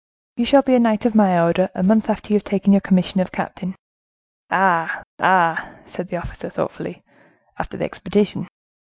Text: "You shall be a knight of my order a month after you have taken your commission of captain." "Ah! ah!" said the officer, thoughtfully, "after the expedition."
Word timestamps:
"You 0.35 0.45
shall 0.45 0.63
be 0.63 0.73
a 0.73 0.79
knight 0.79 1.05
of 1.05 1.13
my 1.13 1.39
order 1.39 1.69
a 1.75 1.83
month 1.83 2.09
after 2.09 2.33
you 2.33 2.37
have 2.37 2.43
taken 2.43 2.73
your 2.73 2.79
commission 2.81 3.19
of 3.21 3.31
captain." 3.31 3.75
"Ah! 4.49 5.03
ah!" 5.19 5.73
said 5.85 6.07
the 6.09 6.17
officer, 6.17 6.49
thoughtfully, 6.49 7.03
"after 7.59 7.77
the 7.77 7.85
expedition." 7.85 8.47